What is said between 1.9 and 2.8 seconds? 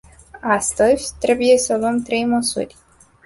trei măsuri.